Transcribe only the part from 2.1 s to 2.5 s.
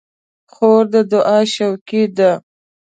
ده.